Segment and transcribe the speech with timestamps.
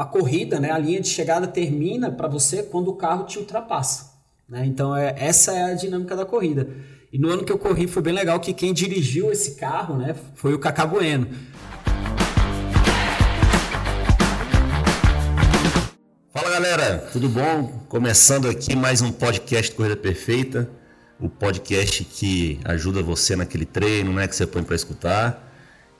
[0.00, 4.12] a corrida, né, a linha de chegada termina para você quando o carro te ultrapassa.
[4.48, 4.64] Né?
[4.64, 6.70] Então, é, essa é a dinâmica da corrida.
[7.12, 10.16] E no ano que eu corri foi bem legal que quem dirigiu esse carro né,
[10.34, 11.26] foi o Cacá Bueno.
[16.32, 17.84] Fala galera, tudo bom?
[17.86, 20.66] Começando aqui mais um podcast Corrida Perfeita,
[21.20, 25.49] o podcast que ajuda você naquele treino, né, que você põe para escutar.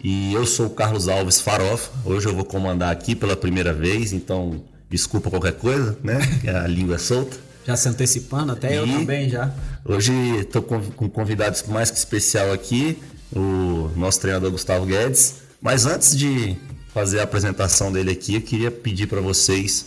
[0.02, 1.90] E eu sou o Carlos Alves Farofa.
[2.06, 6.18] Hoje eu vou comandar aqui pela primeira vez, então desculpa qualquer coisa, né?
[6.64, 7.36] A língua é solta.
[7.66, 9.52] Já se antecipando, até e eu também já.
[9.84, 12.98] Hoje estou com um convidado mais que especial aqui,
[13.30, 15.42] o nosso treinador Gustavo Guedes.
[15.60, 16.56] Mas antes de
[16.94, 19.86] fazer a apresentação dele aqui, eu queria pedir para vocês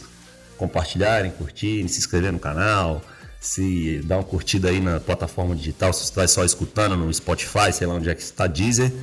[0.57, 3.01] compartilharem, curtirem, se inscrever no canal,
[3.39, 7.73] se dar uma curtida aí na plataforma digital, se você está só escutando no Spotify,
[7.73, 8.93] sei lá onde é que está, Deezer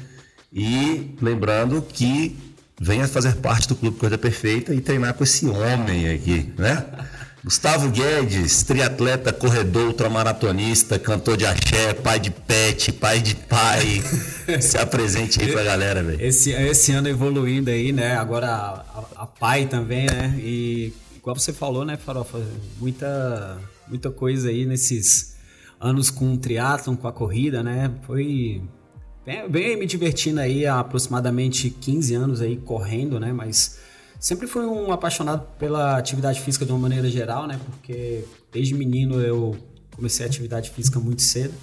[0.53, 2.37] e lembrando que
[2.81, 6.87] venha fazer parte do Clube Coisa Perfeita e treinar com esse homem aqui, né?
[7.43, 14.03] Gustavo Guedes, triatleta, corredor, ultramaratonista, cantor de axé, pai de pet, pai de pai.
[14.61, 16.21] Se apresente aí pra galera, velho.
[16.21, 18.15] Esse, esse ano evoluindo aí, né?
[18.15, 20.39] Agora a, a, a, pai também, né?
[20.39, 22.39] E igual você falou, né, Farofa?
[22.79, 25.35] Muita, muita coisa aí nesses
[25.81, 27.91] anos com o triatlon, com a corrida, né?
[28.07, 28.61] Foi
[29.49, 33.33] bem, me divertindo aí há aproximadamente 15 anos aí correndo, né?
[33.33, 33.79] Mas
[34.19, 37.59] sempre fui um apaixonado pela atividade física de uma maneira geral, né?
[37.65, 39.57] Porque desde menino eu
[39.95, 41.55] comecei a atividade física muito cedo.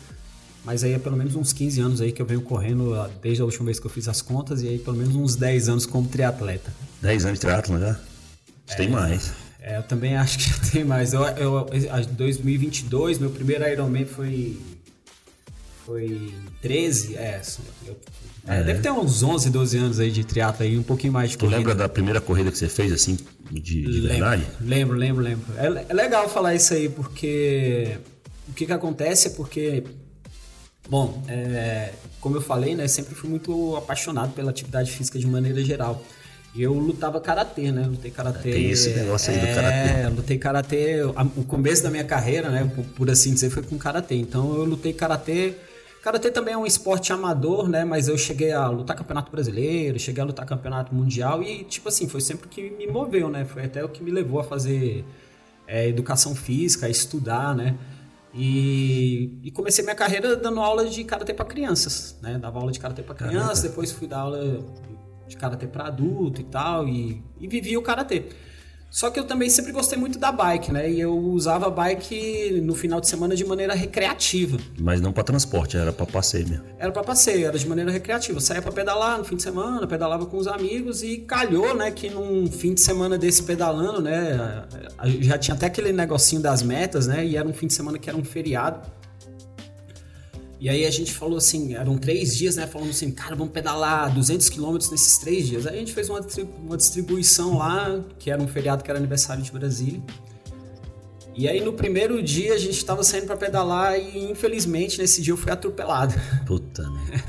[0.63, 3.45] Mas aí é pelo menos uns 15 anos aí que eu venho correndo desde a
[3.45, 6.07] última vez que eu fiz as contas e aí pelo menos uns 10 anos como
[6.07, 6.73] triatleta.
[7.01, 7.99] 10 anos de triatlon já?
[8.67, 9.31] É, tem mais.
[9.61, 11.13] É, eu também acho que já tem mais.
[11.13, 11.67] Eu, eu,
[12.11, 14.57] 2022, meu primeiro Ironman foi
[15.87, 17.41] foi 13, é,
[17.87, 17.97] eu,
[18.45, 21.37] é, deve ter uns 11, 12 anos aí de triatlo aí, um pouquinho mais de
[21.37, 21.57] Tu corrida.
[21.57, 23.17] lembra da primeira corrida que você fez, assim,
[23.49, 24.45] de, de verdade?
[24.59, 25.45] Lembro, lembro, lembro.
[25.55, 27.97] É, é, legal falar isso aí, porque
[28.49, 29.85] o que que acontece é porque,
[30.89, 35.63] bom, é, como eu falei, né, sempre fui muito apaixonado pela atividade física de maneira
[35.63, 36.03] geral.
[36.53, 37.85] Eu lutava karatê, né?
[37.87, 38.51] Lutei karatê.
[38.51, 39.89] Tem esse negócio aí é, do karatê.
[40.01, 41.01] É, lutei karatê.
[41.35, 42.69] O começo da minha carreira, né?
[42.95, 44.15] Por assim dizer, foi com karatê.
[44.15, 45.53] Então eu lutei karatê
[46.07, 47.83] Karatê também é um esporte amador, né?
[47.83, 52.07] Mas eu cheguei a lutar campeonato brasileiro, cheguei a lutar campeonato mundial e, tipo assim,
[52.07, 53.43] foi sempre o que me moveu, né?
[53.43, 55.03] Foi até o que me levou a fazer
[55.67, 57.77] é, educação física, a estudar, né?
[58.33, 62.37] E, e, comecei minha carreira dando aula de karatê para crianças, né?
[62.37, 64.63] Dava aula de karatê para crianças, depois fui dar aula
[65.27, 68.29] de karatê para adulto e tal, e, e vivi o karatê.
[68.89, 70.89] Só que eu também sempre gostei muito da bike, né?
[70.89, 74.57] E eu usava a bike no final de semana de maneira recreativa.
[74.79, 76.65] Mas não para transporte, era para passeio mesmo.
[76.79, 78.37] Era para passeio, era de maneira recreativa.
[78.37, 81.91] Eu saía para pedalar no fim de semana, pedalava com os amigos e calhou, né,
[81.91, 84.65] que num fim de semana desse pedalando, né,
[85.19, 87.25] já tinha até aquele negocinho das metas, né?
[87.25, 88.79] E era um fim de semana que era um feriado.
[90.59, 92.65] E aí a gente falou assim, eram três dias, né?
[92.65, 95.67] Falando assim, cara, vamos pedalar 200 quilômetros nesses três dias.
[95.67, 96.19] Aí a gente fez uma,
[96.65, 100.01] uma distribuição lá, que era um feriado que era aniversário de Brasília.
[101.35, 105.33] E aí no primeiro dia a gente estava saindo para pedalar e infelizmente nesse dia
[105.33, 106.15] eu fui atropelado.
[106.47, 107.23] Puta, né?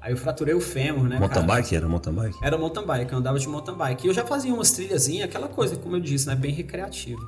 [0.00, 1.18] Aí eu fraturei o fêmur, né?
[1.18, 1.76] Mountain bike?
[1.76, 2.38] Era mountain bike?
[2.42, 4.06] Era mountain bike, eu andava de mountain bike.
[4.06, 6.34] E eu já fazia umas trilhazinhas, aquela coisa, como eu disse, né?
[6.34, 7.20] Bem recreativa.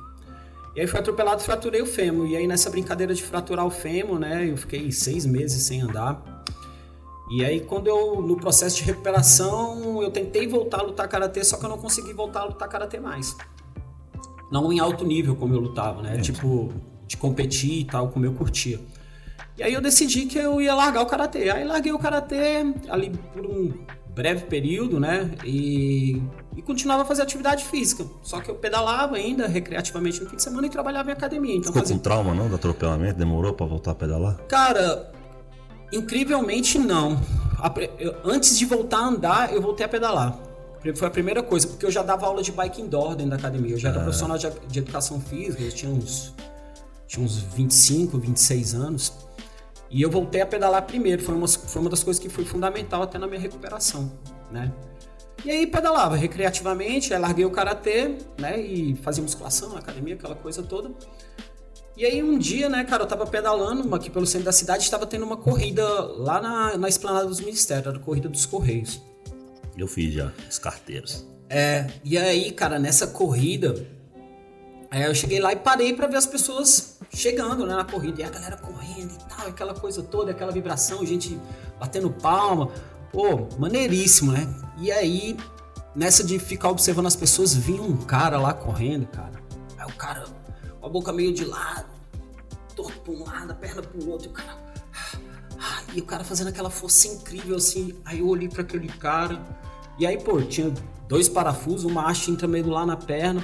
[0.77, 2.27] E aí fui atropelado e fraturei o fêmur.
[2.27, 6.21] E aí nessa brincadeira de fraturar o fêmur, né, eu fiquei seis meses sem andar.
[7.31, 11.57] E aí quando eu, no processo de recuperação, eu tentei voltar a lutar karatê, só
[11.57, 13.35] que eu não consegui voltar a lutar karatê mais.
[14.51, 16.17] Não em alto nível como eu lutava, né?
[16.17, 16.21] É.
[16.21, 16.71] Tipo,
[17.07, 18.79] de competir e tal, como eu curtia.
[19.57, 21.49] E aí eu decidi que eu ia largar o karatê.
[21.49, 23.73] Aí larguei o karatê ali por um
[24.17, 25.29] breve período, né?
[25.45, 26.19] E,
[26.55, 28.03] e continuava a fazer atividade física.
[28.23, 31.55] Só que eu pedalava ainda recreativamente no fim de semana e trabalhava em academia.
[31.55, 31.95] Então Ficou fazia...
[31.95, 33.19] com trauma, não, do atropelamento?
[33.19, 34.35] Demorou para voltar a pedalar?
[34.47, 35.11] Cara,
[35.93, 37.21] incrivelmente não.
[38.25, 40.37] Antes de voltar a andar, eu voltei a pedalar.
[40.95, 43.75] Foi a primeira coisa, porque eu já dava aula de bike indoor dentro da academia.
[43.75, 44.03] Eu já era ah.
[44.03, 46.33] profissional de, de educação física, eu tinha uns,
[47.07, 49.26] tinha uns 25, 26 anos.
[49.89, 53.01] E eu voltei a pedalar primeiro, foi uma, foi uma das coisas que foi fundamental
[53.01, 54.11] até na minha recuperação,
[54.51, 54.71] né?
[55.45, 58.59] E aí pedalava recreativamente, aí larguei o karatê, né?
[58.59, 60.91] E fazia musculação na academia, aquela coisa toda.
[61.95, 65.05] E aí um dia, né, cara, eu tava pedalando aqui pelo centro da cidade, estava
[65.07, 65.83] tendo uma corrida
[66.17, 69.01] lá na, na esplanada dos ministérios, era a corrida dos Correios.
[69.75, 71.25] Eu fiz já, os carteiros.
[71.49, 73.87] É, e aí, cara, nessa corrida,
[74.91, 78.23] é, eu cheguei lá e parei para ver as pessoas chegando né, na corrida, e
[78.23, 81.39] a galera correndo e tal, aquela coisa toda, aquela vibração, gente
[81.79, 82.69] batendo palma.
[83.11, 84.47] Pô, maneiríssimo, né?
[84.77, 85.35] E aí,
[85.95, 89.41] nessa de ficar observando as pessoas, vinha um cara lá correndo, cara.
[89.79, 90.25] Aí o cara,
[90.79, 91.87] com a boca meio de lado,
[92.75, 94.67] torto pra um lado, a perna pro outro, e o cara.
[95.95, 97.95] E o cara fazendo aquela força incrível assim.
[98.05, 99.43] Aí eu olhei para aquele cara.
[99.97, 100.71] E aí, pô, tinha
[101.07, 102.31] dois parafusos, uma haste
[102.65, 103.43] lá na perna.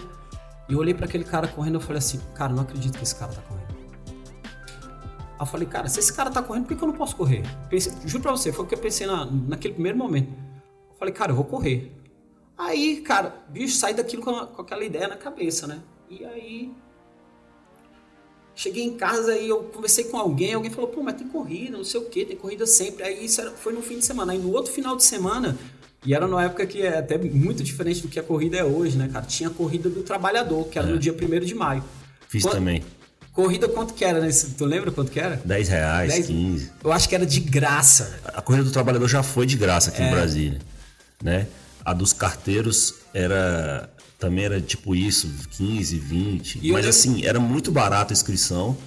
[0.70, 3.16] E eu olhei para aquele cara correndo e falei assim: Cara, não acredito que esse
[3.16, 3.63] cara tá correndo.
[5.34, 7.16] Aí eu falei: Cara, se esse cara tá correndo, por que, que eu não posso
[7.16, 7.44] correr?
[7.70, 10.30] Pensei, juro pra você, foi o que eu pensei na, naquele primeiro momento.
[10.92, 11.92] Eu falei: Cara, eu vou correr.
[12.58, 15.80] Aí, cara, bicho, saí daquilo com, com aquela ideia na cabeça, né?
[16.10, 16.72] E aí.
[18.56, 21.84] Cheguei em casa e eu conversei com alguém, alguém falou, pô, mas tem corrida, não
[21.84, 23.04] sei o que, tem corrida sempre.
[23.04, 24.32] Aí isso era, foi no fim de semana.
[24.32, 25.58] Aí no outro final de semana,
[26.06, 28.96] e era numa época que é até muito diferente do que a corrida é hoje,
[28.96, 29.26] né, cara?
[29.26, 30.92] Tinha a corrida do trabalhador, que era É.
[30.92, 31.84] no dia 1 de maio.
[32.28, 32.84] Fiz Quando- também.
[33.34, 34.30] Corrida quanto que era, né?
[34.58, 35.42] Tu lembra quanto que era?
[35.44, 36.72] 10 reais, Dez- 15.
[36.84, 38.20] Eu acho que era de graça.
[38.26, 39.94] A corrida do trabalhador já foi de graça É.
[39.94, 40.60] aqui em Brasília,
[41.22, 41.48] né?
[41.84, 43.90] A dos carteiros era
[44.20, 46.60] também era tipo isso, 15, 20.
[46.62, 48.78] E eu mas lembro- assim, era muito barato a inscrição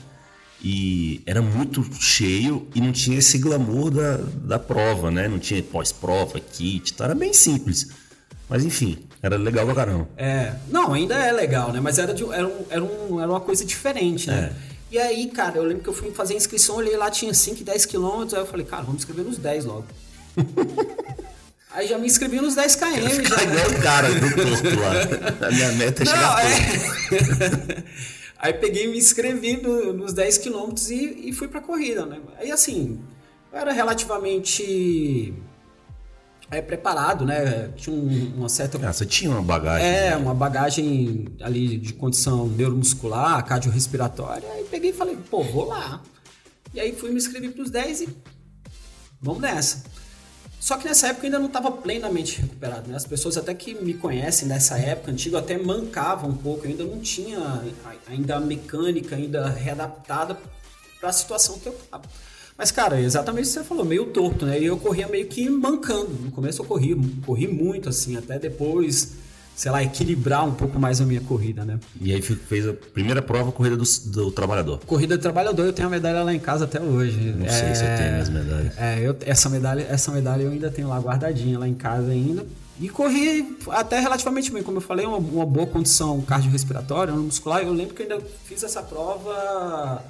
[0.63, 5.29] e era muito cheio e não tinha esse glamour da, da prova, né?
[5.29, 7.05] Não tinha pós-prova, kit, tá?
[7.07, 7.89] era bem simples.
[8.49, 10.09] Mas enfim, era legal pra caramba.
[10.17, 11.81] É, não, ainda é legal, né?
[11.81, 14.53] Mas era, de, era, um, era, um, era uma coisa diferente, né?
[14.91, 17.65] E aí, cara, eu lembro que eu fui fazer a inscrição, olhei lá, tinha 5,
[17.65, 19.85] 10 quilômetros, aí eu falei, cara, vamos escrever nos 10 logo.
[21.73, 22.85] aí já me inscrevi nos 10 km.
[22.85, 23.43] Já.
[23.43, 25.47] igual o cara do torto lá.
[25.49, 27.75] A minha meta é chegar Não, torto.
[27.75, 27.83] é.
[28.39, 32.19] Aí peguei e me inscrevi no- nos 10 quilômetros e, e fui pra corrida, né?
[32.39, 33.01] Aí assim,
[33.51, 35.33] eu era relativamente
[36.51, 37.71] é, preparado, né?
[37.77, 39.87] Tinha um- uma certa Ah, você tinha uma bagagem.
[39.87, 40.17] É, né?
[40.17, 44.49] uma bagagem ali de condição neuromuscular, cardiorrespiratória.
[44.53, 46.01] Aí peguei e falei, pô, vou lá.
[46.75, 48.09] E aí fui me inscrever pros 10 e
[49.21, 49.85] vamos nessa.
[50.61, 52.97] Só que nessa época eu ainda não estava plenamente recuperado, né?
[52.97, 56.85] As pessoas até que me conhecem dessa época antiga até mancavam um pouco, eu ainda
[56.85, 57.63] não tinha a-
[58.09, 60.37] ainda a mecânica ainda readaptada
[60.99, 62.05] para a situação que eu tava.
[62.59, 64.59] Mas, cara, é exatamente o que você falou, meio torto, né?
[64.59, 66.11] E eu corria meio que mancando.
[66.23, 66.95] No começo eu corri,
[67.25, 69.13] corri muito, assim, até depois,
[69.55, 71.79] sei lá, equilibrar um pouco mais a minha corrida, né?
[72.01, 74.81] E aí fez a primeira prova, corrida do, do trabalhador.
[74.87, 77.35] Corrida de trabalhador, eu tenho a medalha lá em casa até hoje.
[77.37, 78.79] Não sei se eu tenho minhas medalhas.
[78.79, 82.47] É, eu, essa, medalha, essa medalha eu ainda tenho lá guardadinha lá em casa ainda.
[82.81, 87.63] E corri até relativamente bem, como eu falei, uma, uma boa condição cardiorrespiratória, muscular.
[87.63, 90.03] Eu lembro que eu ainda fiz essa prova.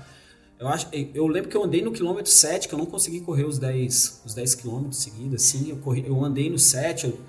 [0.58, 3.44] Eu, acho, eu lembro que eu andei no quilômetro 7, que eu não consegui correr
[3.44, 5.68] os 10, os 10 quilômetros seguidos, assim.
[5.68, 7.20] Eu, corri, eu andei no 7, eu,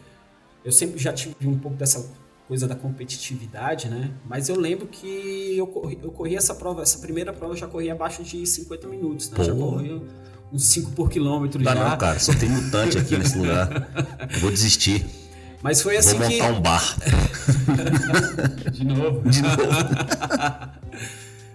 [0.64, 2.10] eu sempre já tive um pouco dessa
[2.48, 4.12] coisa da competitividade, né?
[4.26, 7.68] Mas eu lembro que eu corri, eu corri essa prova, essa primeira prova eu já
[7.68, 9.44] corri abaixo de 50 minutos, né?
[9.44, 9.72] Já Pô.
[9.72, 10.02] corri
[10.54, 11.90] uns 5 por quilômetro Dá já.
[11.90, 12.20] não, cara.
[12.20, 13.90] Só tem mutante aqui nesse lugar.
[14.34, 15.06] Eu vou desistir.
[15.62, 16.42] Mas foi assim vou que.
[16.42, 16.98] montar um bar.
[18.72, 19.30] De novo.
[19.30, 19.58] De novo.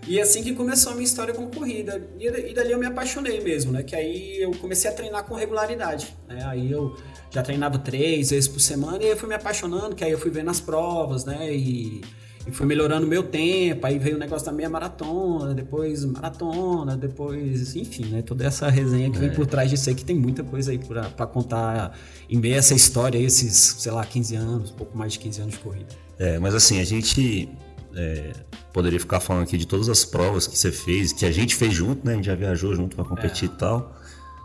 [0.06, 2.02] E assim que começou a minha história com corrida.
[2.18, 3.82] E, e dali eu me apaixonei mesmo, né?
[3.82, 6.16] Que aí eu comecei a treinar com regularidade.
[6.28, 6.42] Né?
[6.44, 6.96] Aí eu
[7.30, 10.18] já treinava três vezes por semana e aí eu fui me apaixonando, que aí eu
[10.18, 11.54] fui vendo as provas, né?
[11.54, 12.00] E,
[12.44, 13.86] e fui melhorando o meu tempo.
[13.86, 18.22] Aí veio o negócio da meia maratona, depois maratona, depois, enfim, né?
[18.22, 21.04] Toda essa resenha que vem por trás disso aí, que tem muita coisa aí pra,
[21.04, 21.96] pra contar
[22.28, 25.42] em meio a essa história esses, sei lá, 15 anos, um pouco mais de 15
[25.42, 25.94] anos de corrida.
[26.18, 27.48] É, mas assim, a gente
[27.94, 28.32] é,
[28.72, 31.72] poderia ficar falando aqui de todas as provas que você fez, que a gente fez
[31.74, 32.12] junto, né?
[32.12, 33.94] A gente já viajou junto pra competir e tal.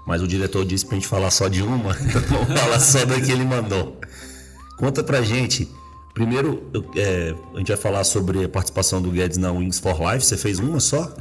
[0.05, 3.19] Mas o diretor disse pra gente falar só de uma, então vamos falar só da
[3.19, 3.99] que ele mandou.
[4.77, 5.69] Conta pra gente.
[6.13, 9.95] Primeiro, eu- é, a gente vai falar sobre a participação do Guedes na Wings for
[10.01, 10.25] Life.
[10.25, 11.13] Você fez uma só?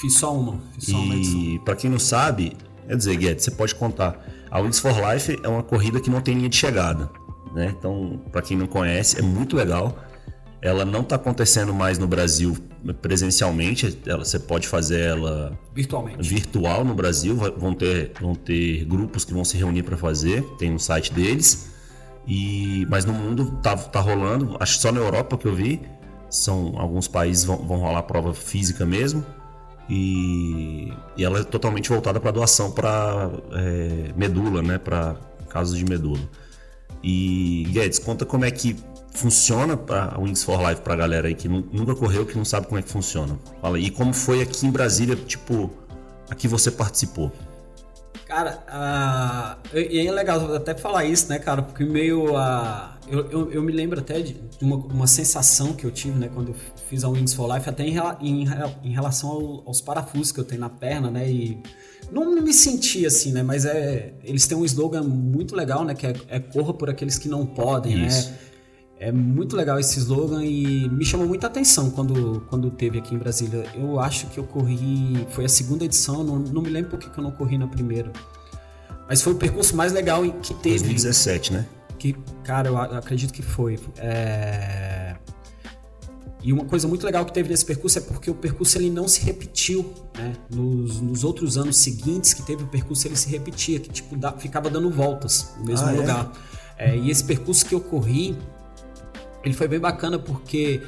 [0.00, 1.14] Fiz só uma, fiz só uma.
[1.14, 2.56] E para quem não sabe,
[2.86, 4.24] quer dizer, Guedes, você pode contar.
[4.50, 7.10] A Wings for Life é uma corrida que não tem linha de chegada,
[7.54, 7.74] né?
[7.78, 9.96] Então, para quem não conhece, é muito legal.
[10.64, 12.56] Ela não está acontecendo mais no Brasil
[13.02, 13.98] presencialmente.
[14.06, 16.26] Ela, você pode fazer ela Virtualmente.
[16.26, 17.36] virtual no Brasil.
[17.36, 20.42] Vão ter, vão ter grupos que vão se reunir para fazer.
[20.58, 21.68] Tem um site deles.
[22.26, 24.56] E mas no mundo tá, tá rolando.
[24.58, 25.82] Acho que só na Europa que eu vi.
[26.30, 29.22] São alguns países vão, vão rolar prova física mesmo.
[29.86, 33.30] E, e ela é totalmente voltada para doação para
[34.16, 34.78] medula, né?
[34.78, 35.14] Para
[35.50, 36.26] casos de medula.
[37.02, 38.74] E Guedes, conta como é que
[39.14, 42.66] funciona a Wings for Life pra galera aí que nu- nunca correu, que não sabe
[42.66, 43.38] como é que funciona.
[43.62, 45.70] Fala aí, e como foi aqui em Brasília, tipo,
[46.28, 47.32] aqui você participou?
[48.26, 48.64] Cara,
[49.72, 51.62] e e é legal até falar isso, né, cara?
[51.62, 52.98] Porque meio a.
[53.06, 56.48] eu, eu, eu, me lembro até de uma, uma, sensação que eu tive, né, quando
[56.48, 56.54] eu
[56.88, 58.48] fiz a Wings for Life, até em, em,
[58.82, 61.62] em relação ao, aos parafusos que eu tenho na perna, né, e
[62.10, 66.06] não me senti assim, né, mas é, eles têm um slogan muito legal, né, que
[66.06, 68.06] é, é corra por aqueles que não podem, né?
[68.06, 68.30] Isso.
[68.30, 68.38] né,
[69.04, 73.18] é muito legal esse slogan e me chamou muita atenção quando, quando teve aqui em
[73.18, 73.66] Brasília.
[73.74, 77.18] Eu acho que eu corri, foi a segunda edição, não, não me lembro porque que
[77.18, 78.10] eu não corri na primeira.
[79.06, 80.78] Mas foi o percurso mais legal que teve.
[80.78, 81.66] 2017, né?
[81.98, 83.78] Que, cara, eu acredito que foi.
[83.98, 85.16] É...
[86.42, 89.06] E uma coisa muito legal que teve nesse percurso é porque o percurso ele não
[89.06, 90.32] se repetiu, né?
[90.50, 94.32] Nos, nos outros anos seguintes que teve o percurso ele se repetia, que tipo da,
[94.32, 95.96] ficava dando voltas no mesmo ah, é?
[95.96, 96.32] lugar.
[96.32, 96.54] É?
[96.76, 98.36] É, e esse percurso que eu corri,
[99.44, 100.80] ele foi bem bacana porque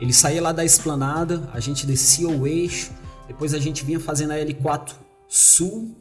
[0.00, 2.90] ele saía lá da esplanada, a gente descia o eixo,
[3.26, 4.92] depois a gente vinha fazendo a L4
[5.28, 5.94] Sul,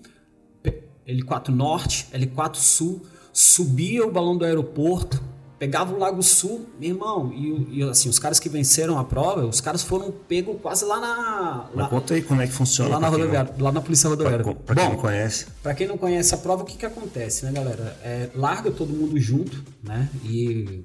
[1.07, 3.01] L4 Norte, L4 Sul,
[3.33, 5.21] subia o balão do aeroporto,
[5.57, 9.45] pegava o Lago Sul, meu irmão, e, e, assim, os caras que venceram a prova,
[9.45, 11.69] os caras foram pegos quase lá na.
[11.73, 12.91] Mas conta aí como é que funciona.
[12.91, 14.43] Lá na rodoviária, lá na Polícia Rodoviária.
[14.43, 15.47] Pra, pra quem não conhece.
[15.63, 17.97] Pra quem não conhece a prova, o que que acontece, né, galera?
[18.03, 20.09] É, larga todo mundo junto, né?
[20.23, 20.83] E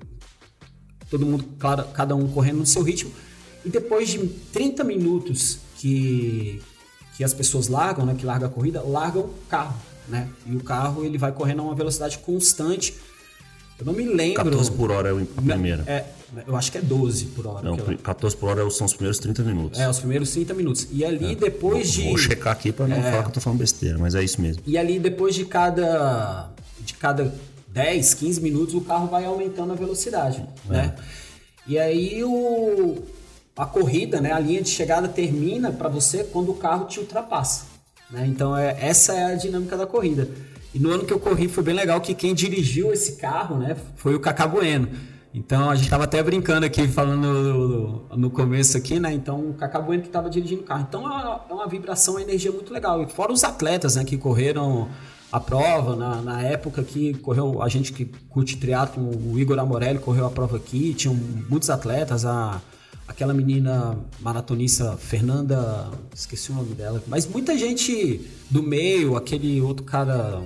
[1.12, 3.12] todo mundo, claro, cada um correndo no seu ritmo.
[3.64, 4.19] E depois de
[4.52, 6.61] 30 minutos que,
[7.16, 9.76] que as pessoas largam, né, que larga a corrida, largam o carro
[10.09, 10.28] né?
[10.47, 12.95] E o carro ele vai correndo a uma velocidade constante.
[13.78, 14.45] Eu não me lembro.
[14.45, 15.85] 14 por hora é a primeira.
[15.87, 16.04] É,
[16.47, 17.62] eu acho que é 12 por hora.
[17.62, 19.81] Não, 14 por hora são os primeiros 30 minutos.
[19.81, 20.88] É, os primeiros 30 minutos.
[20.90, 21.35] E ali é.
[21.35, 22.09] depois vou, de.
[22.11, 24.40] Vou checar aqui para não é, falar que eu tô falando besteira, mas é isso
[24.40, 24.62] mesmo.
[24.66, 26.50] E ali depois de cada.
[26.81, 27.33] De cada
[27.73, 30.73] 10, 15 minutos o carro vai aumentando a velocidade, é.
[30.73, 30.95] né?
[31.67, 33.02] E aí o,
[33.57, 37.67] a corrida, né, a linha de chegada termina para você quando o carro te ultrapassa.
[38.11, 38.26] Né?
[38.26, 40.29] Então é, essa é a dinâmica da corrida.
[40.75, 43.76] E no ano que eu corri foi bem legal que quem dirigiu esse carro né,
[43.97, 44.88] foi o Cacá Bueno.
[45.35, 49.14] Então a gente estava até brincando aqui, falando no, no, começo aqui, né?
[49.14, 50.85] Então o Cacá Bueno que estava dirigindo o carro.
[50.87, 53.02] Então é uma, é uma vibração, uma energia muito legal.
[53.02, 54.91] E fora os atletas né, que correram
[55.33, 59.99] a prova, na, na época que correu, a gente que curte triatlo, o Igor Amorelli
[59.99, 61.15] correu a prova aqui, tinham
[61.49, 62.61] muitos atletas, a
[63.09, 68.21] aquela menina maratonista Fernanda, esqueci o nome dela, mas muita gente
[68.51, 70.43] do meio, aquele outro cara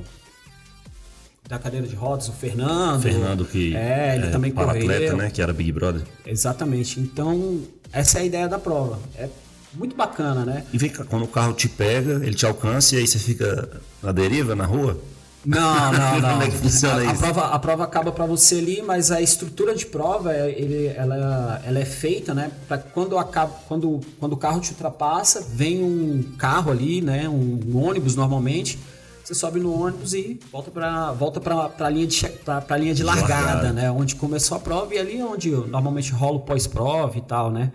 [1.49, 3.02] da cadeira de rodas, o Fernando.
[3.02, 4.71] Fernando que é, ele é, também correu.
[4.71, 6.02] atleta, né, que era Big Brother.
[6.25, 6.99] Exatamente.
[6.99, 7.61] Então,
[7.93, 8.99] essa é a ideia da prova.
[9.16, 9.28] É
[9.76, 10.64] muito bacana, né?
[10.73, 13.80] E vem cá, quando o carro te pega, ele te alcança e aí você fica
[14.02, 14.99] na deriva, na rua?
[15.45, 16.30] Não, não, não.
[16.30, 17.14] Como é que funciona a, isso?
[17.14, 20.88] A prova, a prova acaba para você ali, mas a estrutura de prova, é, ele,
[20.88, 22.50] ela, ela é feita, né?
[22.66, 27.28] Para quando acaba, quando, quando o carro te ultrapassa, vem um carro ali, né?
[27.28, 28.78] Um, um ônibus normalmente.
[29.23, 31.40] Você sobe no ônibus e volta para volta
[31.85, 33.90] a linha de para linha de largada, né?
[33.90, 37.73] Onde começou a prova e ali é onde normalmente rola o pós-prova e tal, né?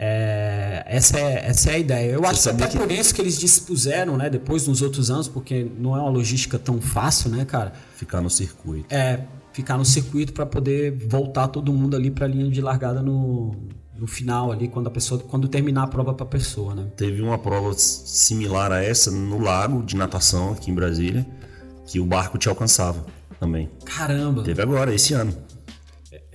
[0.00, 2.12] É, essa, é, essa é a ideia.
[2.12, 2.78] Eu Você acho que até que...
[2.78, 6.56] por isso que eles dispuseram, né, depois nos outros anos, porque não é uma logística
[6.56, 7.72] tão fácil, né, cara?
[7.96, 8.94] Ficar no circuito.
[8.94, 13.02] É, ficar no circuito para poder voltar todo mundo ali para a linha de largada
[13.02, 13.56] no,
[13.98, 16.86] no final ali, quando a pessoa, quando terminar a prova para a pessoa, né?
[16.96, 21.26] Teve uma prova similar a essa no lago de natação aqui em Brasília,
[21.84, 23.04] que o barco te alcançava
[23.40, 23.68] também.
[23.84, 24.44] Caramba.
[24.44, 25.34] Teve agora esse ano.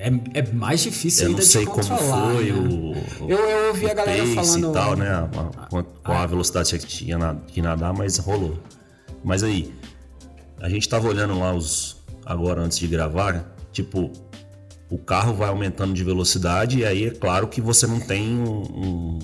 [0.04, 2.34] É, é mais difícil eu ainda de controlar.
[2.34, 3.22] Eu não sei como foi né?
[3.22, 4.70] o, eu, eu ouvi a galera falando...
[4.70, 5.10] e tal, né?
[5.10, 5.30] A,
[5.78, 8.60] a, qual a velocidade que tinha na, que nadar, mas rolou.
[9.24, 9.74] Mas aí,
[10.60, 12.04] a gente tava olhando lá os...
[12.26, 14.12] Agora, antes de gravar, tipo...
[14.90, 19.18] O carro vai aumentando de velocidade e aí é claro que você não tem um,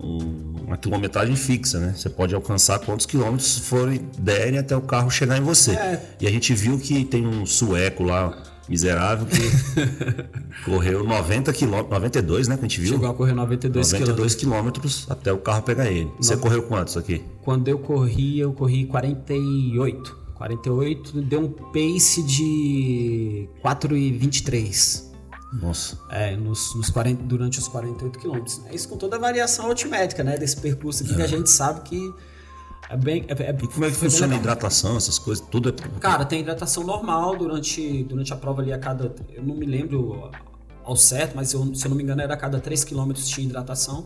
[0.00, 1.94] um, uma quilometragem fixa, né?
[1.94, 5.72] Você pode alcançar quantos quilômetros forem derem até o carro chegar em você.
[5.72, 6.02] É.
[6.20, 12.48] E a gente viu que tem um sueco lá miserável que correu 90 quilômetros, 92,
[12.48, 12.92] né, que a gente viu?
[12.94, 16.10] Chegou a correr 92 92 quilômetros até o carro pegar ele.
[16.18, 17.22] Você correu quantos aqui?
[17.42, 20.22] Quando eu corri, eu corri 48.
[20.34, 25.12] 48 deu um pace de 4,23.
[25.52, 25.98] Nossa.
[26.10, 28.58] É, nos, nos 40, durante os 48 quilômetros.
[28.58, 28.70] Né?
[28.72, 30.36] Isso com toda a variação altimétrica, né?
[30.38, 31.16] Desse percurso aqui é.
[31.16, 32.14] que a gente sabe que
[32.92, 35.42] é bem, é, é, e como é que funciona a hidratação, essas coisas?
[35.50, 35.98] Tudo é.
[35.98, 39.14] Cara, tem hidratação normal durante, durante a prova ali a cada.
[39.32, 40.30] Eu não me lembro
[40.84, 43.46] ao certo, mas eu, se eu não me engano era a cada 3 km tinha
[43.46, 44.04] hidratação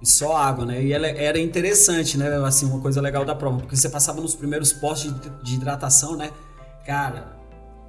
[0.00, 0.80] e só água, né?
[0.80, 2.28] E ela era interessante, né?
[2.44, 6.16] Assim, uma coisa legal da prova, porque você passava nos primeiros postos de, de hidratação,
[6.16, 6.30] né?
[6.86, 7.36] Cara,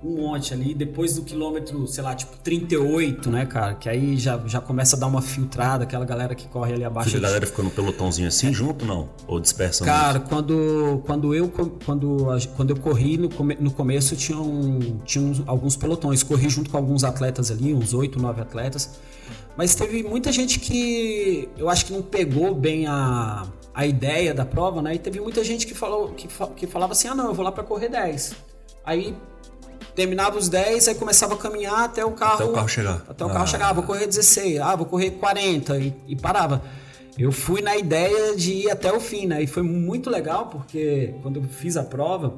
[0.03, 0.73] um monte ali.
[0.73, 3.75] Depois do quilômetro, sei lá, tipo 38, né, cara?
[3.75, 7.15] Que aí já, já começa a dar uma filtrada, aquela galera que corre ali abaixo.
[7.15, 9.09] A galera ficou no pelotãozinho assim junto, não?
[9.27, 11.79] Ou dispersa Cara, quando, quando, eu, quando,
[12.55, 16.23] quando eu corri no, come, no começo, tinham, tinham alguns pelotões.
[16.23, 18.99] Corri junto com alguns atletas ali, uns 8, 9 atletas.
[19.55, 24.45] Mas teve muita gente que eu acho que não pegou bem a, a ideia da
[24.45, 24.95] prova, né?
[24.95, 27.51] E teve muita gente que falou que, que falava assim: ah, não, eu vou lá
[27.51, 28.33] para correr 10.
[28.83, 29.15] Aí
[29.95, 32.35] terminava os 10, aí começava a caminhar até o carro.
[32.35, 33.05] Até o carro chegar.
[33.07, 33.47] Até o carro ah.
[33.47, 33.69] chegar.
[33.69, 36.61] Ah, vou correr 16, ah, vou correr 40 e, e, parava.
[37.17, 39.41] Eu fui na ideia de ir até o fim, né?
[39.43, 42.33] E foi muito legal porque quando eu fiz a prova,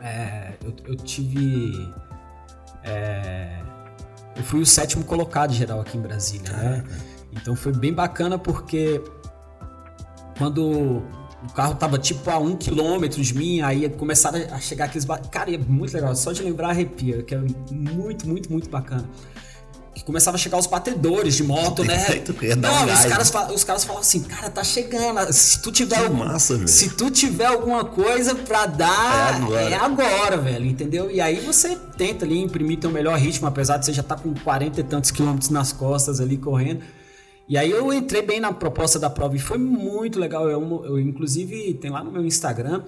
[0.00, 1.92] é, eu, eu, tive.
[2.84, 3.60] É,
[4.36, 6.84] eu fui o sétimo colocado geral aqui em Brasília, né?
[7.32, 9.02] Então foi bem bacana porque
[10.38, 11.02] quando
[11.48, 15.06] o carro tava tipo a um quilômetro de mim, aí começaram a chegar aqueles.
[15.30, 17.38] Cara, é muito legal, só de lembrar arrepia, que é
[17.70, 19.08] muito, muito, muito bacana.
[19.94, 21.96] Que começava a chegar os batedores de moto, né?
[22.56, 25.32] Não, os, caras, os caras falavam assim, cara, tá chegando.
[25.32, 25.96] Se tu tiver.
[25.96, 29.62] algum, massa, se tu tiver alguma coisa pra dar, é agora.
[29.62, 31.10] é agora, velho, entendeu?
[31.10, 34.22] E aí você tenta ali imprimir teu melhor ritmo, apesar de você já estar tá
[34.22, 36.82] com 40 e tantos quilômetros nas costas ali correndo.
[37.48, 40.48] E aí eu entrei bem na proposta da prova e foi muito legal.
[40.48, 42.82] Eu, eu inclusive, tem lá no meu Instagram,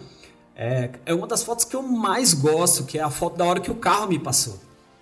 [0.56, 3.60] é, é uma das fotos que eu mais gosto, que é a foto da hora
[3.60, 4.58] que o carro me passou.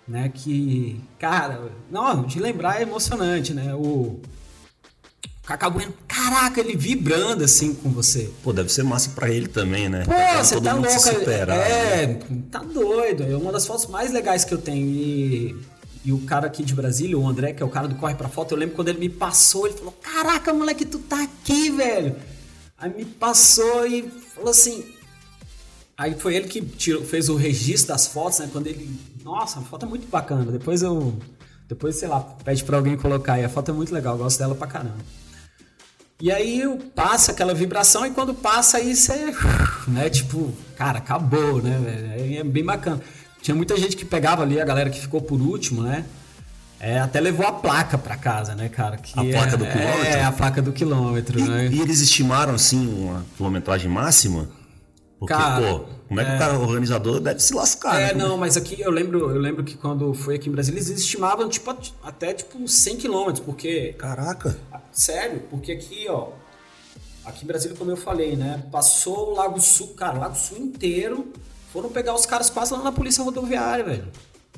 [0.07, 0.31] Né?
[0.33, 3.75] Que, cara, não, de lembrar é emocionante, né?
[3.75, 4.21] O,
[5.47, 8.31] Cacá Bueno, caraca, ele vibrando assim com você.
[8.43, 10.05] Pô, deve ser massa pra ele também, né?
[10.05, 10.91] Pô, você tá louco.
[11.31, 12.19] É, né?
[12.51, 13.23] tá doido.
[13.23, 14.85] É uma das fotos mais legais que eu tenho.
[14.85, 15.57] E
[16.07, 18.29] e o cara aqui de Brasília, o André, que é o cara do Corre Pra
[18.29, 22.15] Foto, eu lembro quando ele me passou, ele falou: Caraca, moleque, tu tá aqui, velho.
[22.79, 24.85] Aí me passou e falou assim.
[25.99, 28.49] Aí foi ele que tirou, fez o registro das fotos, né?
[28.53, 28.89] Quando ele.
[29.25, 30.53] Nossa, a foto é muito bacana.
[30.53, 31.19] Depois eu.
[31.69, 33.45] Depois, sei lá, pede pra alguém colocar aí.
[33.45, 35.05] A foto é muito legal, eu gosto dela pra caramba.
[36.21, 36.63] E aí
[36.95, 39.35] passa aquela vibração e quando passa aí você.
[39.89, 42.39] Né, tipo, cara, acabou, né, velho?
[42.39, 43.03] É bem bacana.
[43.47, 46.05] Tinha muita gente que pegava ali, a galera que ficou por último, né?
[46.81, 48.97] É, até levou a placa para casa, né, cara?
[48.97, 50.05] Que a placa é, do quilômetro?
[50.05, 51.69] É, a placa do quilômetro, e, né?
[51.69, 54.49] E eles estimaram, assim, uma quilometragem máxima?
[55.21, 56.35] Porque, cara, pô, como é que é...
[56.35, 58.15] o cara organizador deve se lascar, É, né?
[58.15, 61.49] não, mas aqui eu lembro, eu lembro que quando foi aqui em Brasília, eles estimavam,
[61.49, 61.73] tipo,
[62.03, 63.95] até, tipo, 100 quilômetros, porque...
[63.97, 64.59] Caraca!
[64.91, 66.31] Sério, porque aqui, ó,
[67.25, 70.59] aqui em Brasília, como eu falei, né, passou o Lago Sul, cara, o Lago Sul
[70.59, 71.32] inteiro
[71.73, 74.05] foram pegar os caras quase lá na polícia rodoviária, velho.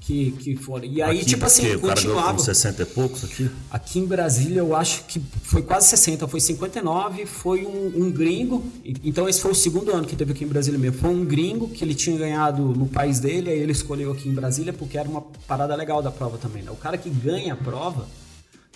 [0.01, 0.85] Que, que foram.
[0.85, 2.35] E aí, aqui, tipo assim, o continuava.
[2.35, 3.51] Com 60 e poucos aqui?
[3.71, 8.64] Aqui em Brasília, eu acho que foi quase 60, foi 59, foi um, um gringo.
[9.03, 10.99] Então, esse foi o segundo ano que teve aqui em Brasília mesmo.
[10.99, 14.33] Foi um gringo que ele tinha ganhado no país dele, aí ele escolheu aqui em
[14.33, 16.62] Brasília porque era uma parada legal da prova também.
[16.62, 16.71] Né?
[16.71, 18.07] O cara que ganha a prova,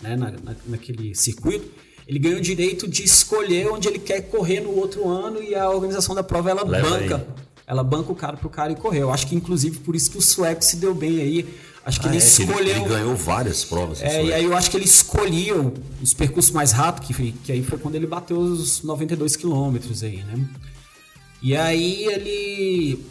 [0.03, 1.71] né, na, na, naquele circuito,
[2.07, 5.71] ele ganha o direito de escolher onde ele quer correr no outro ano e a
[5.71, 7.17] organização da prova ela Leva banca.
[7.17, 9.03] Aí ela banca o cara pro cara e correu.
[9.03, 11.55] Eu acho que inclusive por isso que o sueco se deu bem aí.
[11.85, 12.59] Acho que ah, ele é, escolheu.
[12.59, 14.01] Ele, ele, ganhou várias provas.
[14.03, 15.55] É, e aí eu acho que ele escolhia
[16.01, 20.23] os percursos mais rápidos, que, que aí foi quando ele bateu os 92 quilômetros aí,
[20.23, 20.49] né?
[21.43, 23.05] E aí ele.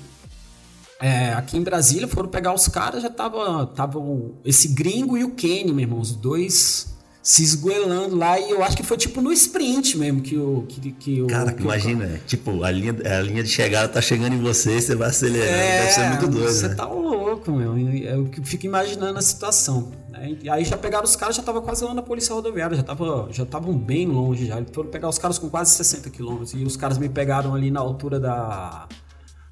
[1.02, 4.00] É, aqui em Brasília foram pegar os caras, já tava, tava
[4.46, 6.91] esse gringo e o Kenny, meu irmão, os dois
[7.24, 10.92] se esgoelando lá e eu acho que foi tipo no sprint mesmo que o que,
[10.92, 12.18] que o cara que imagina o...
[12.26, 15.82] tipo a linha a linha de chegada tá chegando em você você vai acelerar é,
[15.82, 16.76] deve ser muito doido você né?
[16.76, 20.36] tá louco meu eu fico imaginando a situação né?
[20.42, 23.30] e aí já pegaram os caras já tava quase lá na polícia rodoviária já tava
[23.32, 26.76] já estavam bem longe já foram pegar os caras com quase 60 quilômetros e os
[26.76, 28.88] caras me pegaram ali na altura da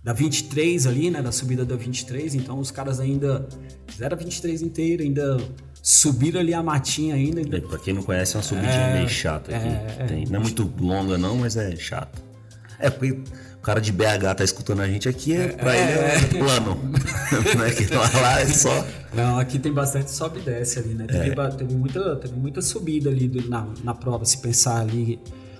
[0.01, 3.47] da 23 ali, né, da subida da 23, então os caras ainda
[3.85, 5.37] fizeram a 23 inteira, ainda
[5.81, 7.39] subiram ali a matinha ainda.
[7.39, 7.61] ainda...
[7.61, 9.67] Pra quem não conhece, é uma subidinha é, meio chata aqui.
[9.67, 12.21] É, Tem, não é muito longa não, mas é chata.
[12.79, 16.15] É, porque o cara de BH tá escutando a gente aqui, é, pra ele é,
[16.15, 16.79] é plano.
[17.55, 18.85] não é que lá, lá é só...
[19.13, 21.05] Não, aqui tem bastante sobe e desce ali, né?
[21.07, 21.47] Teve, é.
[21.49, 25.19] teve, muita, teve muita subida ali do, na, na prova, se pensar ali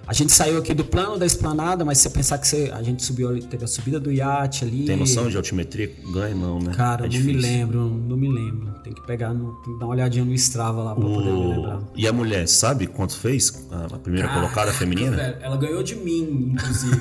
[0.09, 2.81] a gente saiu aqui do plano da esplanada, mas se você pensar que você, a
[2.81, 4.85] gente subiu, teve a subida do iate ali.
[4.85, 5.93] Tem noção de altimetria?
[6.11, 6.73] Ganha não, né?
[6.73, 8.73] Cara, é não me lembro, não me lembro.
[8.83, 11.13] Tem que pegar, no, tem que dar uma olhadinha no Strava lá pra o...
[11.13, 11.83] poder me lembrar.
[11.95, 13.67] E a mulher, sabe quanto fez?
[13.69, 15.15] A primeira Caraca, colocada feminina?
[15.15, 16.99] Velho, ela ganhou de mim, inclusive.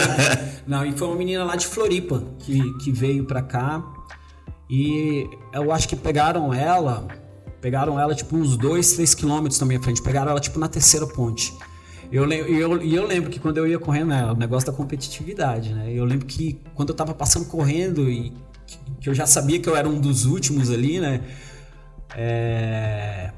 [0.66, 3.84] não, e foi uma menina lá de Floripa que, que veio pra cá.
[4.70, 7.06] E eu acho que pegaram ela,
[7.60, 10.00] pegaram ela tipo uns 2, 3 quilômetros na minha frente.
[10.00, 11.52] Pegaram ela tipo na terceira ponte.
[12.12, 15.92] Eu, eu, eu lembro que quando eu ia correndo, né, o negócio da competitividade, né?
[15.92, 18.32] Eu lembro que quando eu tava passando correndo e
[19.00, 21.20] que eu já sabia que eu era um dos últimos ali, né?
[22.16, 23.30] É...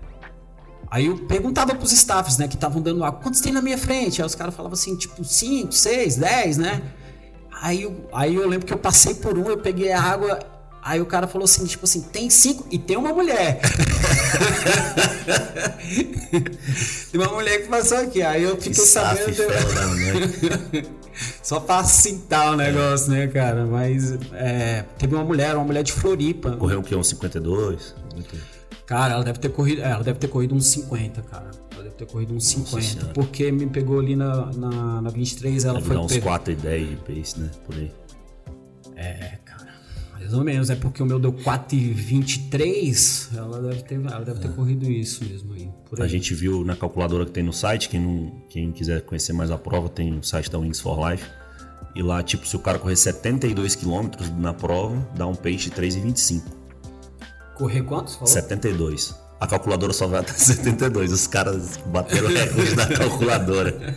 [0.91, 4.21] Aí eu perguntava pros staffs, né, que estavam dando água, quantos tem na minha frente?
[4.21, 6.83] Aí os caras falavam assim, tipo, 5, 6, 10, né?
[7.63, 10.39] Aí, eu- aí eu lembro que eu passei por um, eu peguei a água,
[10.83, 13.61] aí o cara falou assim, tipo assim, tem cinco e tem uma mulher.
[17.11, 19.91] tem uma mulher que passou aqui, aí eu fiquei sabendo...
[19.91, 20.87] mulher.
[21.43, 23.67] Só pra cintar o negócio, né, cara?
[23.67, 26.53] Mas é, teve uma mulher, uma mulher de Floripa.
[26.57, 26.97] Correu o quê?
[26.97, 27.95] Uns 52?
[28.87, 29.83] Cara, ela deve ter corrido.
[29.83, 31.51] é, ela deve ter corrido uns 50, cara.
[31.73, 32.83] Ela deve ter corrido uns 50.
[32.83, 33.13] Senhora.
[33.13, 36.53] Porque me pegou ali na, na, na 23, ela Deve foi dar uns pega- 4
[36.53, 37.51] e 10 de pace, né?
[37.67, 37.93] Por aí.
[38.97, 39.39] É.
[40.23, 40.71] Mais ou menos.
[40.71, 43.37] É porque o meu deu 4,23.
[43.37, 45.69] Ela deve ter, ela deve ter corrido isso mesmo aí.
[45.89, 46.11] Por A aí.
[46.11, 49.59] gente viu na calculadora que tem no site, quem, não, quem quiser conhecer mais a
[49.59, 51.25] prova, tem o site da Wings for Life.
[51.95, 54.09] E lá, tipo, se o cara correr 72 km
[54.39, 56.43] na prova, dá um pace de 3,25.
[57.55, 58.15] Correr quantos?
[58.15, 58.29] Falou?
[58.29, 59.15] 72.
[59.43, 61.11] A calculadora só vai até 72.
[61.11, 63.97] Os caras bateram o recorde da calculadora.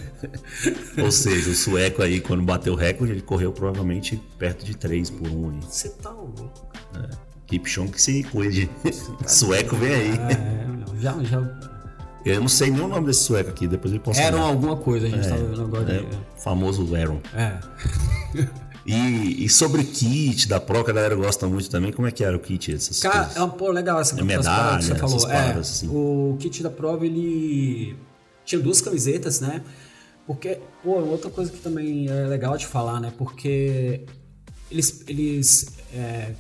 [0.98, 5.12] Ou seja, o sueco aí, quando bateu o recorde, ele correu provavelmente perto de 3
[5.12, 5.60] por 1 aí.
[5.62, 6.52] Você tá louco.
[7.46, 8.68] Kipchon que se cuide.
[9.28, 10.12] sueco vem aí.
[10.14, 11.60] É, já, já.
[12.26, 14.48] Eu não sei nem o nome desse sueco aqui, depois ele posso Eram olhar.
[14.48, 15.94] alguma coisa, a gente tava vendo agora.
[15.94, 16.06] É,
[16.42, 17.22] famoso Aaron.
[17.36, 17.60] É.
[18.86, 22.24] E, e sobre kit da Pro, que a galera gosta muito também, como é que
[22.24, 22.72] era o kit?
[22.74, 23.36] Essas Cara, coisas?
[23.38, 25.16] é uma pô, legal essa É essas medalha, que você falou.
[25.18, 25.88] essas É, paradas, assim.
[25.90, 27.96] o kit da prova ele
[28.46, 29.64] tinha duas camisetas, né?
[30.28, 33.12] Porque, pô, outra coisa que também é legal de falar, né?
[33.18, 34.02] Porque
[34.70, 36.32] eles, eles é,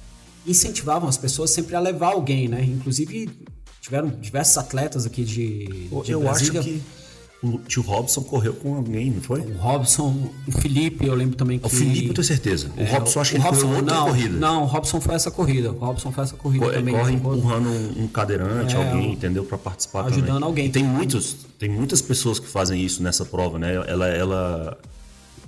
[0.45, 2.63] incentivavam as pessoas sempre a levar alguém, né?
[2.63, 3.29] Inclusive
[3.81, 5.65] tiveram diversos atletas aqui de,
[6.03, 6.59] de eu Brasília.
[6.59, 6.81] acho que
[7.53, 9.41] o tio Robson correu com alguém, não foi?
[9.41, 11.65] O Robson, o Felipe, eu lembro também que...
[11.65, 12.71] O Felipe, eu tenho certeza.
[12.75, 14.37] O É, Robson, acho que Robson, correu outra não, corrida.
[14.37, 15.71] Não, o Robson foi essa corrida.
[15.71, 16.93] O Robson foi essa corrida Co- também.
[16.95, 19.43] corre empurrando um, um cadeirante, É, alguém, entendeu?
[19.45, 20.43] Pra participar ajudando também.
[20.43, 20.65] alguém.
[20.67, 23.75] E tem muitos, tem muitas pessoas que fazem isso nessa prova, né?
[23.87, 24.77] Ela, ela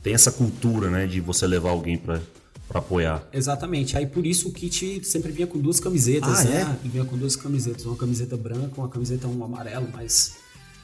[0.04, 1.08] tem essa cultura, né?
[1.08, 2.20] De você levar alguém pra,
[2.68, 3.24] pra apoiar.
[3.34, 3.98] Exatamente.
[3.98, 6.78] Aí por isso o kit sempre vinha com duas camisetas, Ah, né?
[6.84, 10.34] Vinha com duas camisetas, uma camiseta branca, uma camiseta um amarelo, mais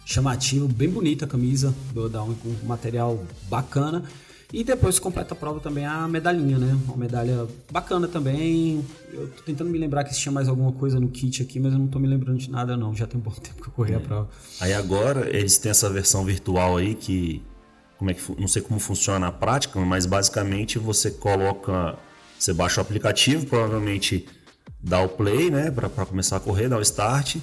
[0.05, 4.03] chamativo, bem bonita a camisa do da Uni, com material bacana.
[4.51, 6.77] E depois completa a prova também a medalhinha, né?
[6.85, 8.85] Uma medalha bacana também.
[9.11, 11.73] Eu tô tentando me lembrar que se tinha mais alguma coisa no kit aqui, mas
[11.73, 12.95] eu não tô me lembrando de nada não.
[12.95, 14.29] Já tem um bom tempo que eu corri a prova.
[14.61, 17.41] Aí agora eles têm essa versão virtual aí que
[17.97, 21.97] como é que não sei como funciona na prática, mas basicamente você coloca,
[22.37, 24.27] você baixa o aplicativo, provavelmente
[24.79, 27.37] dá o play, né, Pra pra começar a correr, dá o start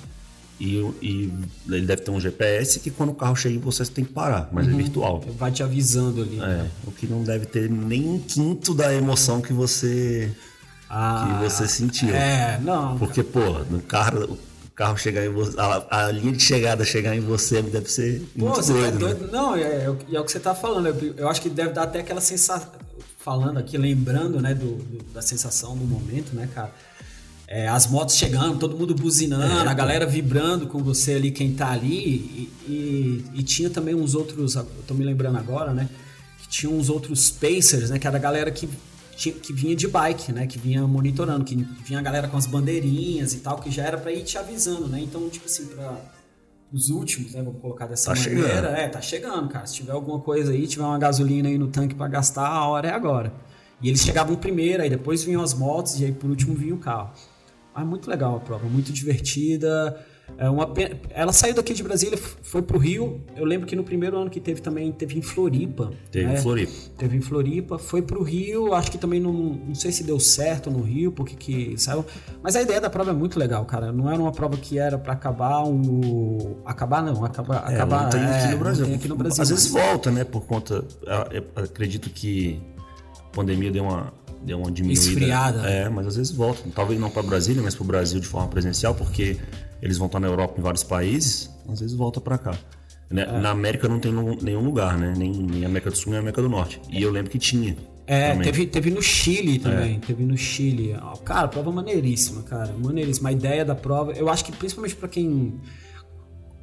[0.60, 1.32] e, e
[1.68, 4.48] ele deve ter um GPS que quando o carro chega em você tem que parar,
[4.52, 5.20] mas é virtual.
[5.38, 6.36] Vai te avisando ali.
[6.36, 6.68] né?
[6.68, 10.30] É, o que não deve ter nem um quinto da emoção que você
[10.88, 12.14] Ah, que você sentiu.
[12.14, 12.98] É, não.
[12.98, 17.16] Porque, pô, no carro, o carro chegar em você, a, a linha de chegada chegar
[17.16, 19.14] em você deve ser Pô, muito você doido, tá né?
[19.14, 19.32] doido?
[19.32, 20.86] Não, é, é, o que- é o que você tá falando.
[20.88, 22.68] Eu, eu acho que deve dar até aquela sensação.
[23.18, 26.70] Falando aqui, lembrando, né, do, do- da sensação do momento, né, cara?
[27.52, 31.52] É, as motos chegando, todo mundo buzinando, É, a galera vibrando com você ali, quem
[31.52, 31.88] tá ali.
[31.88, 35.88] E, e- e tinha também uns outros, eu tô me lembrando agora, né?
[36.40, 37.98] Que tinha uns outros Pacers, né?
[37.98, 38.68] Que era a galera que,
[39.16, 40.46] tinha- que vinha de bike, né?
[40.46, 43.98] Que vinha monitorando, que vinha a galera com as bandeirinhas e tal, que já era
[43.98, 45.00] pra ir te avisando, né?
[45.00, 45.96] Então, tipo assim, pra
[46.72, 47.42] os últimos, né?
[47.42, 48.48] Vamos colocar dessa Tá maneira.
[48.48, 48.66] chegando.
[48.76, 49.66] É, tá chegando, cara.
[49.66, 52.86] Se tiver alguma coisa aí, tiver uma gasolina aí no tanque pra gastar, a hora
[52.86, 53.32] é agora.
[53.82, 56.78] E eles chegavam primeiro, aí depois vinham as motos e aí por último vinha o
[56.78, 57.10] carro.
[57.74, 59.98] Mas muito legal a prova, muito divertida.
[60.38, 63.20] É uma pena- Ela saiu daqui de Brasília, foi pro Rio.
[63.36, 65.90] Eu lembro que no primeiro ano que teve também, teve em Floripa.
[66.10, 66.34] Teve né?
[66.34, 66.72] em Floripa.
[66.96, 70.70] Teve em Floripa, foi pro Rio, acho que também não, não sei se deu certo
[70.70, 72.04] no Rio, porque que saiu.
[72.42, 73.90] Mas a ideia da prova é muito legal, cara.
[73.92, 76.58] Não era uma prova que era pra acabar o.
[76.64, 77.64] Acabar não, acabar.
[77.70, 78.86] É, acabar não tem é, aqui no não Brasil.
[78.86, 79.42] tem aqui no Brasil.
[79.42, 80.22] Às vezes mas- volta, né?
[80.24, 80.84] Por conta.
[81.32, 82.60] eu acredito que
[83.18, 85.00] a pandemia deu uma, deu uma diminuída.
[85.00, 85.68] Esfriada.
[85.68, 86.62] É, mas às vezes volta.
[86.74, 89.36] Talvez não para Brasília, mas para o Brasil de forma presencial, porque
[89.82, 92.58] eles vão estar na Europa em vários países, às vezes volta para cá.
[93.10, 93.22] Né?
[93.22, 93.40] É.
[93.40, 95.14] Na América não tem nenhum lugar, né?
[95.16, 96.80] Nem, nem América do Sul, nem América do Norte.
[96.88, 97.76] E eu lembro que tinha.
[98.06, 98.44] É, também.
[98.44, 100.06] teve, teve no Chile também, É.
[100.06, 100.96] teve no Chile.
[101.24, 103.28] Cara, prova maneiríssima, cara, maneiríssima.
[103.28, 105.60] A ideia da prova, eu acho que principalmente pra quem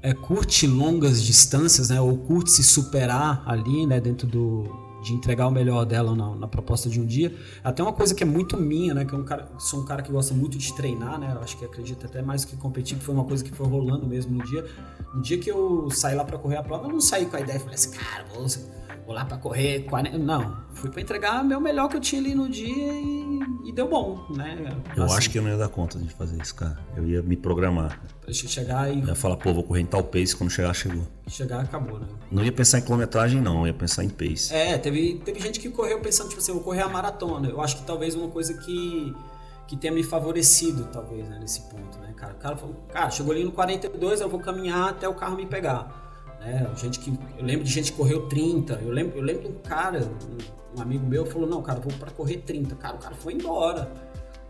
[0.02, 5.48] é, curte longas distâncias, né, ou curte se superar ali, né, dentro do de entregar
[5.48, 7.34] o melhor dela na, na proposta de um dia.
[7.64, 10.02] Até uma coisa que é muito minha, né, que é um cara, sou um cara
[10.02, 13.04] que gosta muito de treinar, né, eu acho que acredito até mais que competir, que
[13.04, 14.66] foi uma coisa que foi rolando mesmo no dia.
[15.14, 17.40] No dia que eu saí lá pra correr a prova, eu não saí com a
[17.40, 18.46] ideia, falei assim, cara, vou
[19.08, 20.20] vou lá pra correr 40.
[20.20, 23.28] Não, fui pra entregar meu melhor que eu tinha ali no dia e
[23.68, 24.58] e deu bom, né?
[24.96, 26.80] Eu assim, acho que eu não ia dar conta de fazer isso, cara.
[26.96, 28.02] Eu ia me programar.
[28.26, 29.02] Deixa chegar e.
[29.02, 31.06] Eu ia falar, pô, vou correr em tal pace, quando chegar, chegou.
[31.28, 32.08] Chegar, acabou, né?
[32.32, 34.54] Não ia pensar em quilometragem, não, eu ia pensar em pace.
[34.54, 37.50] É, teve, teve gente que correu pensando, tipo assim, eu vou correr a maratona.
[37.50, 39.14] Eu acho que talvez uma coisa que,
[39.68, 42.36] que tenha me favorecido, talvez, né, nesse ponto, né, cara?
[42.36, 45.46] O cara falou, cara, chegou ali no 42, eu vou caminhar até o carro me
[45.46, 46.07] pegar.
[46.48, 46.66] Né?
[46.78, 48.80] Gente que, eu lembro de gente que correu 30.
[48.82, 50.10] Eu lembro, eu lembro de um cara,
[50.78, 52.74] um, amigo meu, falou: Não, cara, vou para correr 30.
[52.76, 53.92] Cara, o cara foi embora.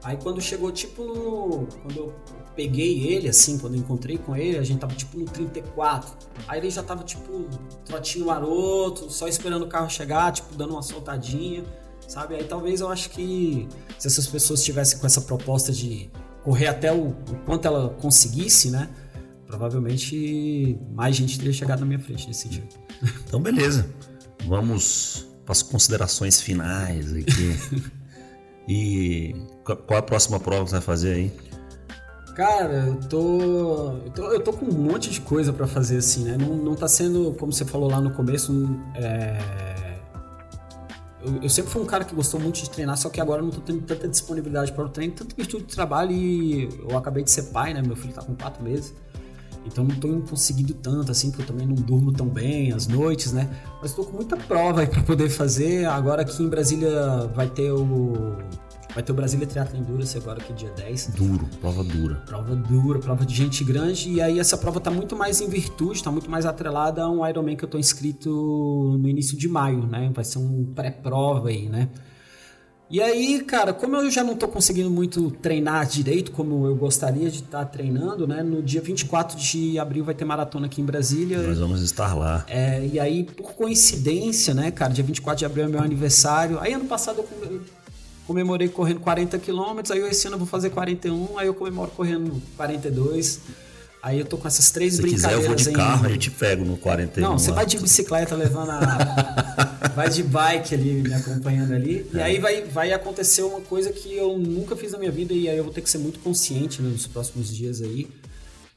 [0.04, 1.68] Aí quando chegou, tipo, no.
[1.82, 2.14] Quando eu
[2.56, 6.16] peguei ele, assim, quando eu encontrei com ele, a gente tava tipo no 34.
[6.48, 7.46] Aí ele já tava, tipo,
[7.84, 11.64] trotinho maroto, só esperando o carro chegar, tipo, dando uma soltadinha,
[12.08, 12.36] sabe?
[12.36, 16.12] Aí talvez eu acho que se essas pessoas tivessem com essa proposta de
[16.44, 18.88] correr até o, o quanto ela conseguisse, né?
[19.48, 22.68] Provavelmente mais gente teria chegado na minha frente nesse sentido.
[23.26, 23.90] Então, beleza.
[24.46, 27.92] Vamos para as considerações finais aqui.
[28.68, 31.32] e qual a próxima prova que você vai fazer aí?
[32.36, 36.26] Cara, eu tô, eu tô, eu tô com um monte de coisa para fazer assim,
[36.26, 36.38] né?
[36.38, 39.40] Não, não tá sendo, como você falou lá no começo, é...
[41.26, 43.50] eu, eu, sempre fui um cara que gostou muito de treinar, só que agora não
[43.50, 47.24] tô tendo tanta disponibilidade para o treino, tanto que estudo de trabalho e eu acabei
[47.24, 47.82] de ser pai, né?
[47.82, 48.94] Meu filho tá com quatro meses.
[49.67, 53.32] Então não estou conseguindo tanto assim, porque eu também não durmo tão bem às noites,
[53.32, 53.49] né?
[53.82, 55.86] Mas estou com muita prova aí para poder fazer.
[55.86, 58.36] Agora aqui em Brasília vai ter o
[58.97, 61.12] Vai ter o Brasília Triathlon Endurance agora que é dia 10.
[61.15, 62.15] Duro, prova dura.
[62.25, 64.10] Prova dura, prova de gente grande.
[64.10, 67.23] E aí essa prova tá muito mais em virtude, tá muito mais atrelada a um
[67.27, 70.10] Ironman que eu tô inscrito no início de maio, né?
[70.15, 71.89] Vai ser um pré-prova aí, né?
[72.89, 77.30] E aí, cara, como eu já não estou conseguindo muito treinar direito como eu gostaria
[77.30, 78.41] de estar tá treinando, né?
[78.41, 81.39] No dia 24 de abril vai ter maratona aqui em Brasília.
[81.39, 82.45] Nós vamos estar lá.
[82.47, 86.60] É, e aí, por coincidência, né, cara, dia 24 de abril é meu aniversário.
[86.62, 87.62] Aí ano passado eu
[88.26, 92.41] comemorei correndo 40 quilômetros, aí esse ano eu vou fazer 41, aí eu comemoro correndo
[92.56, 93.41] 42.
[94.02, 95.43] Aí eu tô com essas três Se brincadeiras.
[95.43, 97.28] Se quiser, eu vou de carro, aí eu te pego no 41.
[97.28, 99.73] Não, você vai de bicicleta levando a.
[99.98, 102.06] vai de bike ali, me acompanhando ali.
[102.14, 102.18] É.
[102.18, 105.50] E aí vai, vai acontecer uma coisa que eu nunca fiz na minha vida, e
[105.50, 108.08] aí eu vou ter que ser muito consciente né, nos próximos dias aí.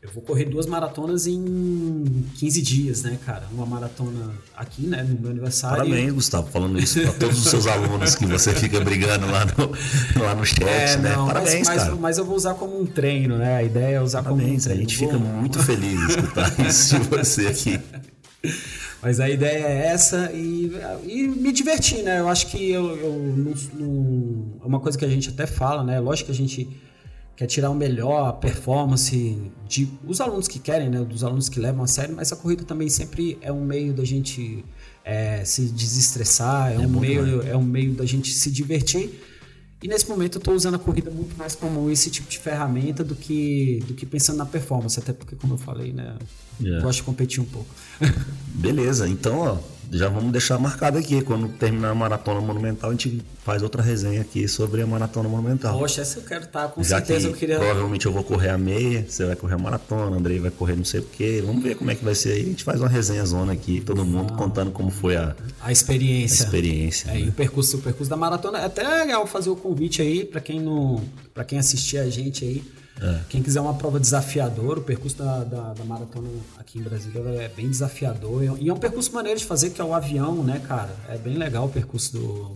[0.01, 3.47] Eu vou correr duas maratonas em 15 dias, né, cara?
[3.53, 5.77] Uma maratona aqui, né, no meu aniversário.
[5.77, 10.23] Parabéns, Gustavo, falando isso para todos os seus alunos que você fica brigando lá no,
[10.23, 11.15] lá no chat, é, né?
[11.15, 11.97] Não, Parabéns, mas, cara.
[11.97, 13.57] Mas eu vou usar como um treino, né?
[13.57, 14.81] A ideia é usar Parabéns, como um treino.
[14.81, 17.79] A gente fica muito feliz de escutar isso de você aqui.
[19.03, 20.71] Mas a ideia é essa e,
[21.07, 22.21] e me divertir, né?
[22.21, 25.83] Eu acho que eu, eu não, não, é uma coisa que a gente até fala,
[25.83, 25.99] né?
[25.99, 26.69] Lógico que a gente
[27.35, 31.59] quer tirar o melhor, a performance de os alunos que querem, né, dos alunos que
[31.59, 34.63] levam a sério, mas a corrida também sempre é um meio da gente
[35.03, 39.23] é, se desestressar, é, é um meio, é um meio da gente se divertir.
[39.83, 43.03] E nesse momento eu estou usando a corrida muito mais como esse tipo de ferramenta
[43.03, 46.17] do que, do que pensando na performance, até porque, como eu falei, né,
[46.61, 46.85] yeah.
[46.85, 47.69] gosto de competir um pouco.
[48.55, 49.59] Beleza, então ó,
[49.91, 51.21] já vamos deixar marcado aqui.
[51.23, 55.79] Quando terminar a Maratona Monumental, a gente faz outra resenha aqui sobre a Maratona Monumental.
[55.79, 57.59] Poxa, essa eu quero estar, tá, com já certeza eu queria.
[57.59, 60.85] Provavelmente eu vou correr a meia, você vai correr a maratona, Andrei vai correr não
[60.85, 61.43] sei o quê.
[61.45, 62.43] Vamos ver como é que vai ser aí.
[62.43, 65.73] A gente faz uma resenha zona aqui, todo mundo ah, contando como foi a, a
[65.73, 66.45] experiência.
[66.45, 67.11] A experiência.
[67.11, 67.21] É, né?
[67.23, 68.59] e o percurso, o percurso da maratona.
[68.59, 71.03] É até legal fazer o convite aí para quem não.
[71.35, 72.63] para quem assistir a gente aí
[73.01, 73.21] é.
[73.31, 77.49] Quem quiser uma prova desafiadora, o percurso da, da, da, maratona aqui em Brasília é
[77.49, 78.59] bem desafiador.
[78.61, 80.95] E é um percurso maneiro de fazer, que é o avião, né, cara?
[81.09, 82.53] É bem legal o percurso do,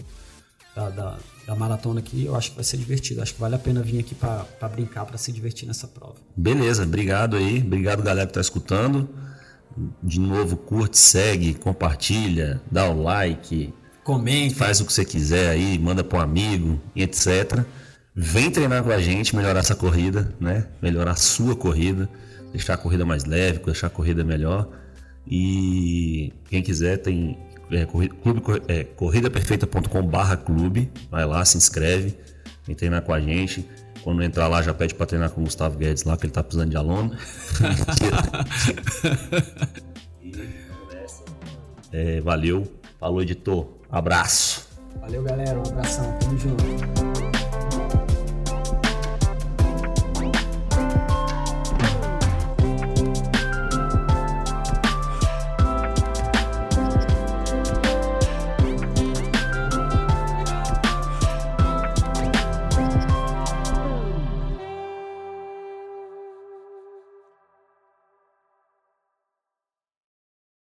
[0.76, 2.26] da, da, da, maratona aqui.
[2.26, 3.22] Eu acho que vai ser divertido.
[3.22, 6.16] Acho que vale a pena vir aqui para brincar, para se divertir nessa prova.
[6.36, 7.60] Beleza, obrigado aí.
[7.60, 9.08] Obrigado, galera que está escutando.
[10.02, 13.72] De novo, curte, segue, compartilha, dá o like.
[14.04, 14.54] Comente.
[14.54, 17.64] Faz o que você quiser aí, manda para um amigo, etc.
[18.16, 20.68] Vem treinar com a gente, melhorar essa corrida, né?
[20.80, 22.08] Melhorar a sua corrida,
[22.52, 24.68] deixar a corrida mais leve, deixar a corrida melhor.
[25.26, 27.36] E quem quiser tem
[27.72, 28.12] é, clube,
[28.68, 32.16] é, corridaperfeita.com barra clube, vai lá, se inscreve,
[32.64, 33.68] vem treinar com a gente.
[34.04, 36.40] Quando entrar lá, já pede para treinar com o Gustavo Guedes lá, que ele tá
[36.42, 37.10] precisando de aluno.
[41.90, 44.68] é, valeu, falou editor, abraço.
[45.00, 47.33] Valeu galera, um abração, tamo junto.